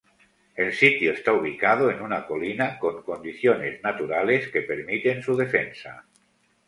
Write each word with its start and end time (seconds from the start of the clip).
El 0.55 0.73
sitio 0.73 1.11
está 1.13 1.31
ubicado 1.31 1.91
en 1.91 2.01
una 2.01 2.25
colina, 2.25 2.79
con 2.79 3.03
condiciones 3.03 3.83
naturales 3.83 4.47
que 4.47 4.63
permiten 4.63 5.21
su 5.21 5.37
defensa. 5.37 6.07